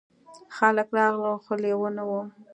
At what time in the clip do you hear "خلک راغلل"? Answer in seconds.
0.55-1.35